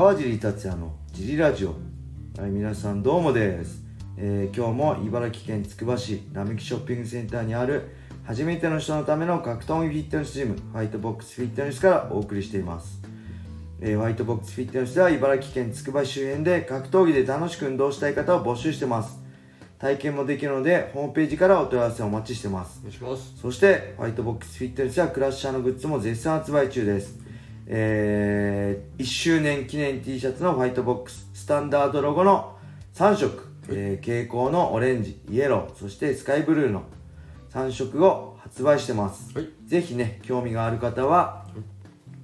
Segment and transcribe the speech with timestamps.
[0.00, 1.74] 川尻達也のジリラジオ、
[2.40, 3.82] はい、皆さんどうもです、
[4.16, 7.90] えー、今日も茨城県つくば市並木ショッピングセンターにある
[8.24, 13.02] 初めての人のための格闘技フィットネスジムホワイトボックスフィットネスからお送りしています、
[13.82, 19.20] えー、ホワイトボックスフィットネスでは茨城県つくば市周辺で格闘技で楽しく運動したい方を募集してます。
[19.78, 22.78] 体験もできるのでホームページからお問い合わせをお待ちしてます。
[22.80, 23.34] お願いします。
[23.38, 27.19] そしてホワイトボックスフィットネスやクラッシャーのグッズも絶賛発売中です
[27.72, 32.56] えー、1周年記念 T シャツのホワイトボックス、スタンダードロゴの
[32.94, 36.82] 3色、えー、蛍光のオレンジ、イエロー、そしてスカイブルーの
[37.52, 39.32] 3色を発売してます。
[39.38, 41.46] はい、ぜひね、興味がある方は、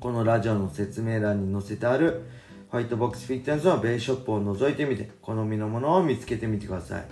[0.00, 2.22] このラジオの説明欄に載せてある
[2.70, 6.98] ホワイトボックスフィットネスのベースショップを覗いてみて、好みのものを見つけてみてください。
[6.98, 7.06] はい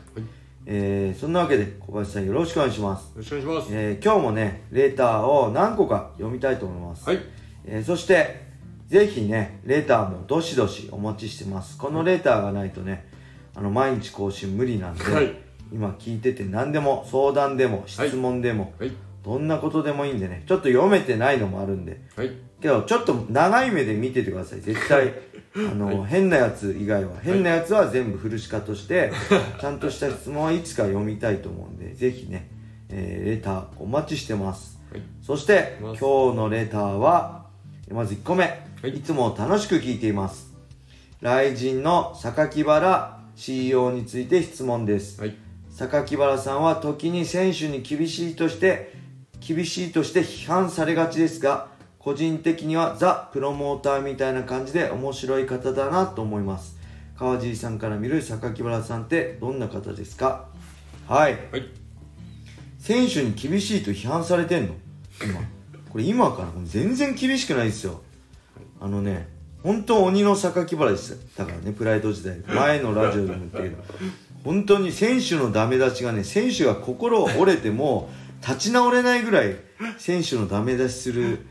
[0.66, 3.11] えー、そんなわけで小林さんよろしくお願いします。
[3.11, 3.69] よろしくお願いします。
[3.70, 7.09] えー、今日もね、レーターを何個か読みたいと思います。
[7.09, 7.44] はい。
[7.66, 8.45] えー、そして、
[8.89, 11.78] ぜひね、レーターもどしどしお待ちしてます。
[11.78, 13.08] このレーターがないとね、
[13.55, 15.34] あの、毎日更新無理なんで、はい、
[15.72, 18.92] 今聞いてて何でも、相談でも、質問でも、はい、
[19.24, 24.61] どんなことでもいいんでね、ちょっと読めてないのもあるんで、はい、けど、ちょっと長い目で見ててください。
[24.61, 25.14] 絶対、
[25.56, 29.12] あの、はい、変なやつ以外は、変なやつは全部フルシカとして、
[29.61, 32.50] ちゃんとした質問はいつか読みたいと思うんで、ぜひね、
[32.91, 34.74] えー、レターお待ちしてます。
[35.22, 36.00] そして、今日
[36.36, 37.33] のレターは、
[37.90, 40.52] まず1個目、はい、いつも楽しく聞いています。
[41.20, 45.20] 雷神の榊原 CEO について質問です。
[45.20, 45.36] はい、
[45.70, 48.94] 榊原さんは時に選手に厳しいとして、
[49.46, 51.68] 厳しいとして批判されがちですが、
[51.98, 56.77] 個人的にはザ・プロモーターみたいな感じで面白い方だなと思います。
[57.18, 60.48] 川尻さんから見る榊原さんってどんな方ですか？
[61.08, 61.32] はい。
[61.50, 61.70] はい、
[62.78, 64.74] 選手に厳しいと批判されてんの？
[65.22, 65.40] 今。
[65.95, 68.00] これ今から全然厳しくないですよ。
[68.81, 69.28] あのね、
[69.62, 71.45] 本当鬼の榊原でした。
[71.45, 72.36] だからね、プライド時代。
[72.41, 73.77] 前のラジオでも言ったけど、
[74.42, 78.11] 本当に選手のダメ出しがね、選手が心折れても、
[78.45, 79.55] 立ち直れないぐらい、
[79.96, 81.46] 選手のダメ出しする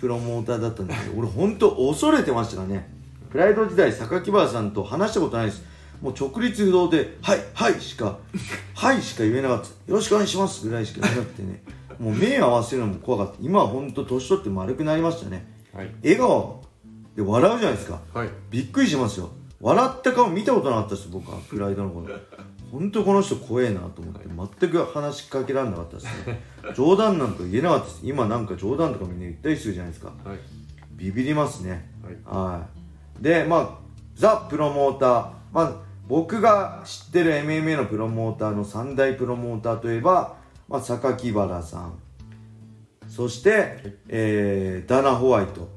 [0.00, 2.90] プロモーターだったんですけど、俺本当恐れてましたからね。
[3.30, 5.62] プライド時代、榊原さんと話したことないです。
[6.02, 8.18] もう直立不動で、はい、はいしか、
[8.74, 9.68] はいしか言えなかった。
[9.68, 11.62] よろしくお願いしますぐらいしか言えなくてね。
[11.98, 13.38] もう目合わせるのも怖かった。
[13.40, 16.62] 今は本当年取って丸くなりましたね、はい、笑顔
[17.16, 19.30] で笑うじゃないですか、はい、びっくりしますよ。
[19.60, 22.06] 笑った顔見たことなかったです僕はプライドの頃
[22.70, 24.28] 本当この人怖えなと思って、
[24.60, 26.42] 全く話しかけられなかったですね。
[26.76, 28.00] 冗談なんか言えなかったです。
[28.04, 30.38] 今なんか冗談とかみんな言ったりするじゃないですか、はい、
[30.92, 31.90] ビビりますね。
[32.24, 32.66] は
[33.18, 33.22] い。
[33.22, 33.78] でまあ
[34.14, 35.30] ザ・プロモーター。
[35.52, 35.72] まあ
[36.06, 40.36] 僕が知ってる MMA のプロモーターの三大プロモーターといえば
[40.68, 41.98] まあ、榊原さん。
[43.08, 45.68] そして、はい、えー、ダナ・ホワイト、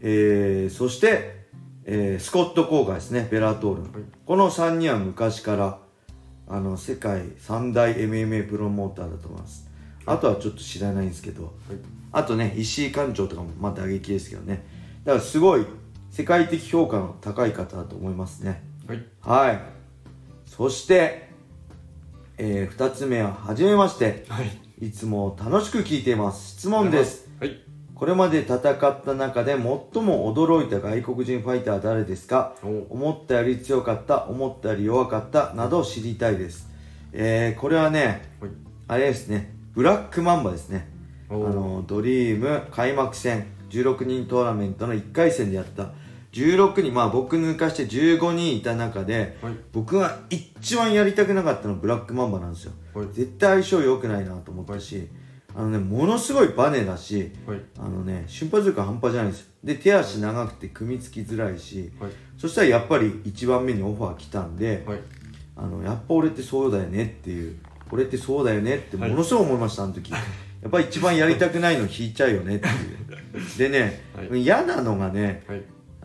[0.00, 1.44] えー、そして、
[1.84, 3.28] えー、スコット・コーガですね。
[3.30, 3.90] ベラトール、はい、
[4.24, 5.78] この3人は昔から
[6.48, 9.70] あの世界三大 MMA プロモーターだと思います。
[10.06, 11.52] あとはちょっと知らないんですけど、はい、
[12.12, 14.64] あとね石井館長とかもまあ打撃ですけどね。
[15.04, 15.66] だからすごい
[16.10, 18.62] 世界的評価の高い方だと思いますね。
[19.20, 19.60] はい、
[20.46, 21.33] そして
[22.36, 24.24] えー、2つ目は、はじめまして。
[24.28, 24.86] はい。
[24.86, 26.56] いつも楽しく聞いています。
[26.58, 27.28] 質問です。
[27.40, 27.60] はい。
[27.94, 28.60] これまで戦っ
[29.04, 32.56] た中で最も驚いた外国人ファイターは誰ですか？
[32.62, 36.68] 思ったより強かった、思ったより弱かった、など知りたいです。
[37.12, 38.50] えー、これはね、はい、
[38.88, 40.88] あれですね、ブラックマンバですね。
[41.30, 45.92] あの、ドリーム開幕戦、16人トーナメントの1回戦でやった、
[46.34, 52.72] 16人、まあ僕抜かして15人いた中で、はい、僕が一番やりたくなかったのはブラックマンバなんですよ。
[52.92, 55.08] はい、絶対相性良くないなと思ったし、はい、
[55.56, 57.30] あのね、ものすごいバネだし、
[57.78, 59.46] あのね、瞬発力半端じゃないですよ。
[59.62, 61.92] で、手足長くて組みつきづらいし、
[62.36, 64.84] そしたらやっぱり1番目にオファー来たんで、
[65.56, 67.56] あの、やっぱ俺ってそうだよねっていう、
[67.92, 70.10] 俺ってそうだよねってものすごい思いました、あの時。
[70.64, 73.58] やっぱり一番やりたくないの引いちゃうよねっていう。
[73.58, 74.02] でね、
[74.34, 75.44] 嫌なのがね、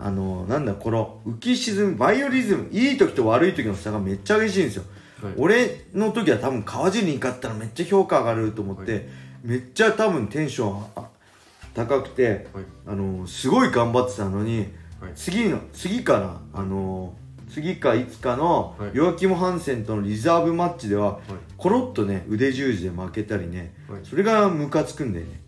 [0.01, 4.83] あのなんだこの浮き沈むバイオリズムいい時と悪い時の差がめっちゃ激しいんですよ、
[5.21, 9.03] はい、俺の時は多分川尻に勝ったらめっちゃ評価上がると思って、はい、
[9.43, 10.85] めっちゃ多分テンション
[11.73, 14.67] 高くて、はい、あのすごい頑張ってたのに、
[15.15, 17.13] 次の次からあの
[17.49, 21.19] 次かいつかのヨアキム・ハンセンとのリザーブマッチでは、
[21.57, 23.73] コロッとね腕十字で負けたりね、
[24.03, 25.41] それがムカつくんだよね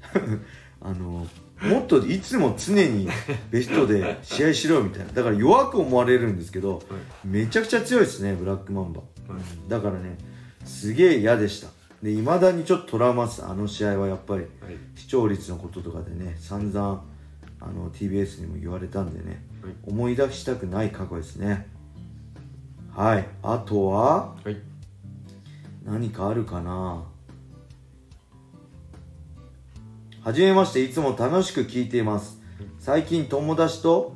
[0.81, 1.27] あの
[1.61, 3.07] もっといつも常に
[3.51, 5.13] ベストで試合しろみたいな。
[5.13, 10.17] だから弱く思われるんですけど、はい、めちゃくちゃ強いですねブラックマンバ、はい、だからね
[10.65, 11.67] すげえ嫌でした。
[12.01, 13.45] でいまだにちょっとトラウマっす。
[13.45, 14.49] あの試合はやっぱり、はい、
[14.95, 17.03] 視聴率のこととかでね散々
[17.59, 19.73] あの TBS にも言われたんでね、はい。
[19.85, 21.67] 思い出したくない過去ですね。
[22.95, 23.27] はい。
[23.43, 24.57] あとははい。
[25.85, 27.03] 何かあるかな？
[30.23, 32.39] はじめましていつも楽しく聞いています。
[32.77, 34.15] 最近友達と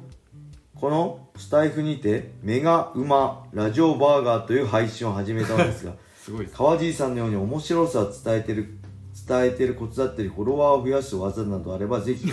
[0.75, 8.77] このスタイフにてメガウマラジオバーガーという配信を始めたのですが すごいです川爺さんのように面白さを伝えてる
[9.27, 12.27] 伝えてるコツだったりフォロワーを増やす技などあればぜひ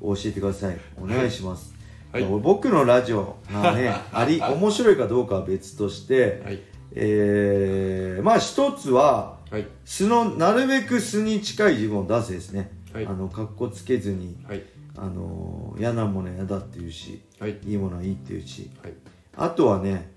[0.00, 0.78] 教えてください。
[0.96, 1.74] お願いします、
[2.12, 2.24] はい。
[2.24, 6.60] 僕のラジオがね あり面白いかどうかは別として、はい。
[6.92, 9.66] えー、まあ一つははい。
[9.84, 13.06] 素のなるべく素に近い自分を出すですね、はい。
[13.06, 14.62] あのかっこつけずにはい。
[14.96, 17.58] あの嫌なものは嫌だっていうしはい。
[17.66, 18.70] いいものはいいっていうし。
[18.82, 18.92] はい。
[19.36, 20.14] あとはね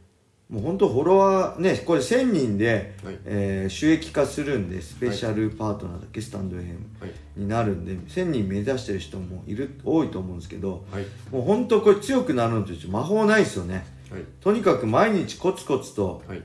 [0.50, 3.20] もう本当フォロワーねこれ1000人で、はい。
[3.26, 6.62] えー収益化するんでスペシャルパートナーだけスタンドい。
[7.36, 11.06] になるんで1000人目指してる人もいる多いと思うんですけどはい。
[11.32, 13.86] もう本当これ強くなるのと魔法ないですよね。
[14.10, 14.24] はい。
[14.40, 16.42] とにかく毎日コツコツとはい。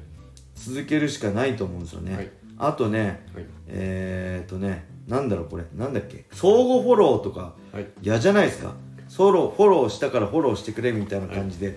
[0.57, 2.31] 続けるしかないと思うんですよね、はい。
[2.59, 3.45] あとねはい。
[3.69, 5.65] えー、っとねなんだろうこれ。
[5.77, 6.25] なんだっけ？
[6.33, 7.55] 相互フォローとか。
[7.73, 7.87] はい。
[8.03, 8.75] 嫌じゃないですか？
[9.09, 11.77] ソロフォローしたからフォローしてくれみたいな感じで、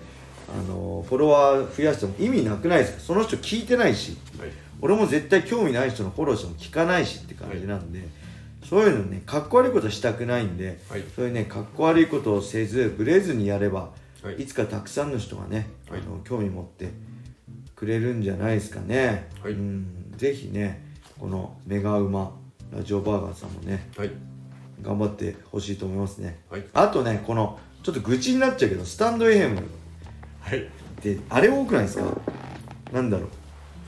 [0.52, 3.00] あのフォロワー増やしても意味なくないですか？
[3.00, 4.16] その人聞いてないし。
[4.38, 4.48] はい。
[4.80, 8.08] 俺も絶対興味ない人のフォローしても聞かないしって感じなんで、
[8.64, 11.02] そういうのねかっこ悪いことしたくないんで、はい。
[11.14, 13.90] そういうねかっこ悪いことをせずブレずにやれば、
[14.22, 14.42] はい。
[14.42, 16.00] い、つかたくさんの人がね、はい。
[16.00, 16.90] あの興味持って
[17.74, 19.52] くれるんじゃないですかね、はい。
[19.52, 20.14] うん。
[20.16, 20.84] ぜひね
[21.18, 22.32] このメガウマ
[22.72, 24.10] ラジオバーガーさんもねはい。
[24.82, 26.38] 頑張ってほしいと思いますね。
[26.50, 26.64] はい。
[26.72, 29.62] あとねこのちょっと愚痴になっちゃうけどスタンド FM っ
[30.40, 30.68] はい。
[31.02, 32.04] てあれ多くないですか？
[32.92, 33.28] なんだろう。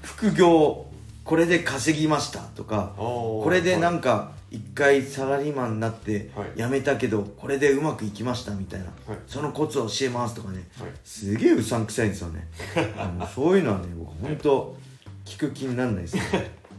[0.03, 0.87] 副業
[1.25, 6.51] これで稼ぎましたとかここれでなんか一回サラリーマンになってはい。
[6.57, 9.19] 辞めたけどこれでうまくいきましたみたいな、はい。
[9.29, 10.67] そのコツを教えますとかね。
[10.81, 10.91] はい。
[11.05, 12.49] すげえうさんくさいんですよね。
[13.35, 14.77] そういうのはね僕本当
[15.25, 16.23] 聞く気にならないですね。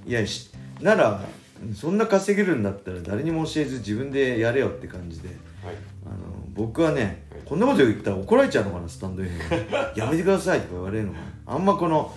[0.06, 0.50] いやし
[0.81, 1.21] なら
[1.75, 5.29] そんな稼げるんだったら誰にも教えず自分でやれよって感じで。
[5.29, 5.33] は
[5.71, 5.75] い。
[6.05, 6.15] あの
[6.53, 7.41] 僕はね、はい。
[7.45, 12.13] こんなこと言ったら怒られちゃうのかなスタンド FM やめてくださいとか言われるのかなあんまこの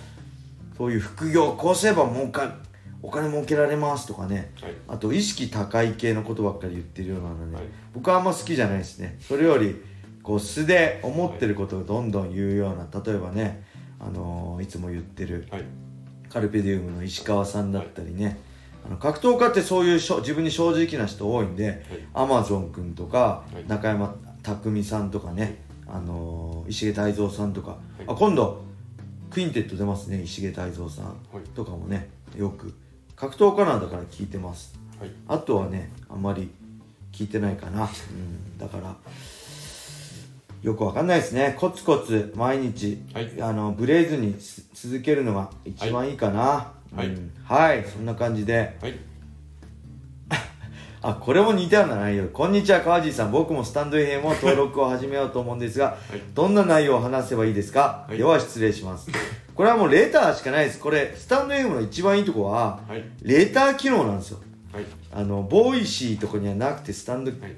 [0.77, 2.57] そういう副業こうすれば儲か
[3.01, 4.51] お金儲けられますとかね。
[4.61, 4.73] はい。
[4.87, 7.63] あと意識高い系のことばっかり言ってるようなのね、はい。
[7.93, 9.17] 僕はあんま好きじゃないですね。
[9.19, 9.75] それより
[10.23, 13.63] こう素で思ってることをどんどん言うような例えばね
[13.99, 15.63] あのーいつも言ってるはい。
[16.29, 18.37] カルペディウムの石川さんだったりね、
[18.99, 23.67] 格闘家ってそういうしょ自分に正直な人多いんで、アマゾン君とか、はい。
[23.67, 27.79] 中山匠さんとかね、あのー石毛泰造さんとか、はい。
[28.07, 28.63] あ今度
[29.29, 31.11] クインテット出ますね石毛泰造さんは
[31.43, 31.49] い。
[31.55, 32.73] とかもねよく。
[33.15, 34.77] 格闘家なんだから聞いてます。
[34.99, 35.11] はい。
[35.27, 36.49] あとはねあんまり
[37.11, 38.95] 聞いてないかな、うん、だから
[40.61, 41.55] よくわかんないですね。
[41.57, 43.41] コツコツ毎日、はい。
[43.41, 46.39] あのブレずにす続けるのが一番いいかな。
[46.39, 48.75] はいうんはい、そんな感じで。
[48.81, 48.95] はい。
[51.03, 52.27] あこれも似たような内容。
[52.29, 53.31] こんにちは川地さん。
[53.31, 56.21] 僕もスタンド FM を登録を始めようと思うんですが、 はい。
[56.33, 58.17] どんな内容を話せばいいですか、はい。
[58.17, 59.09] では失礼します。
[59.53, 60.79] これはもうレターしかないです。
[60.79, 63.03] これスタンド FM の一番いいとこははい。
[63.21, 64.39] レター機能なんですよ。
[64.73, 64.85] はい。
[65.13, 67.51] あのボイシーとかにはなくてスタンドはい。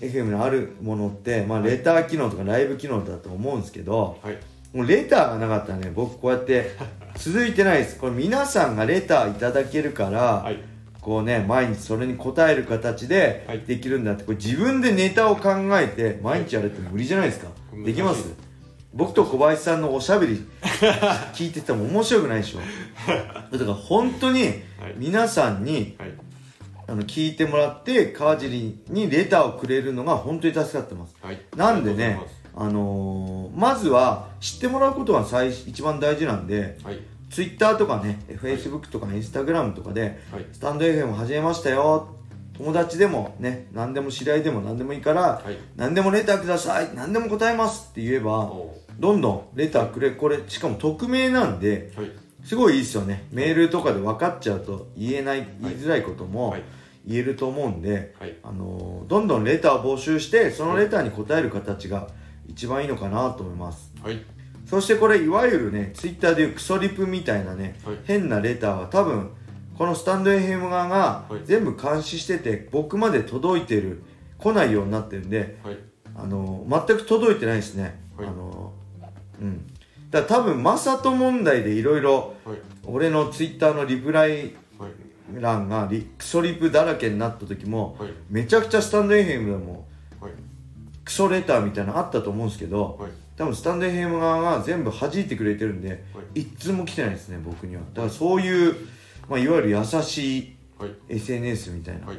[0.00, 4.38] FM のあるものって、まあ、レター機能とかライブ機能だと思うんですけどはい。
[4.72, 6.76] もうレターがなかったらね僕こうやって
[7.18, 7.98] 続いてないです。
[7.98, 10.58] これ皆さんがレターいただけるから、はい。
[11.00, 13.60] こうね毎日それに答える形ではい。
[13.60, 14.24] できるんだって。
[14.24, 17.84] これ自分でネタを考えて毎日やるって無理じゃないですか、はい。
[17.84, 18.32] できます？
[18.94, 20.46] 僕と小林さんのおしゃべり
[21.34, 22.60] 聞いてても面白くないでしょ？
[23.50, 24.54] だから本当に
[24.96, 26.12] 皆さんにはい。
[26.90, 31.14] あの聞いてもらって川尻にレターをくれるのが本当に助かってます。
[31.20, 31.40] はい。
[31.54, 36.98] なんでねありがとうございあのーまずは知ってもらうことが最一番大事なんではい。
[37.30, 40.46] ツイッターとかね、Facebook とかインスタグラムとかで、はい。
[40.52, 42.08] スタンド FM 始めましたよ。
[42.56, 45.56] 友達でもね、何でも知り合いでも何でもいいから、はい。
[45.76, 46.88] 何でもレターください。
[46.94, 52.10] 何でも答えますって言えば、おどんどんレターくれ、これ、しかも匿名なんで、はい。
[52.44, 53.26] すごいいいですよね。
[53.30, 56.62] メールとかで分かっちゃうと言えない、言いづらいこともはい。
[57.06, 58.34] 言えると思うんで、はい。
[58.42, 62.08] あのーどんどんレターを募集して、そのレターに答える形が
[62.58, 63.92] 一番いいのかなと思います。
[64.02, 64.20] はい。
[64.66, 67.98] そしてこれいわゆるねツイッターでいうクソリプみたいなね、はい。
[68.02, 69.30] 変なレターは多分
[69.76, 71.42] このスタンド FM 側がはい。
[71.44, 74.02] 全部監視してて僕まで届いてる
[74.38, 75.78] 来ないようになってるんではい。
[76.16, 78.26] あの全く届いてないですね、はい。
[78.26, 78.72] あの
[79.40, 79.64] うん。
[80.10, 82.58] だから多分マサト問題でいろいろはい。
[82.84, 85.40] 俺のツイッターのリプライはい。
[85.40, 88.10] 欄がリクソリプだらけになった時もはい。
[88.28, 89.86] めちゃくちゃスタンド FM でも
[90.20, 90.32] はい
[91.08, 93.10] クソレターみたいなのあったと思うんですけど、はい。
[93.34, 95.94] 多分スタンド FM 側が全部弾いてくれてるんで、は
[96.34, 96.40] い。
[96.42, 97.82] 一通も来てないですね僕には。
[97.94, 98.76] だからそういう、
[99.26, 100.90] まあ、いわゆる優しいはい。
[101.08, 102.18] SNS みたいなはい。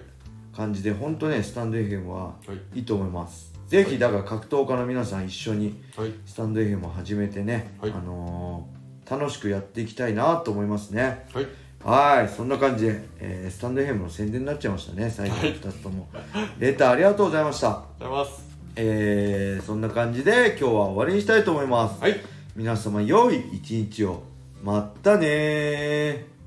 [0.55, 2.33] 感じで本当ねスタンド FM はは
[2.73, 2.79] い。
[2.79, 3.53] いいと思います。
[3.67, 6.11] ぜひだから格闘家の皆さん一緒にはい。
[6.25, 7.91] スタンド FM を始めてね、はい。
[7.91, 8.79] あのー
[9.19, 11.27] 楽しくやっていきたいなと思いますね。
[11.33, 11.47] はい。
[11.83, 12.27] はい。
[12.29, 16.09] そんな感じで、えースタンド FM の宣伝になっちゃいましたね最後の2つとも、
[16.57, 17.69] レターありがとうございました。
[17.69, 18.48] ありがとうございます
[18.81, 22.15] えー、そんな感じで今日は終わりにしたいと思います、はい。
[22.55, 24.23] 皆様良い一日を。
[24.63, 26.38] まったねー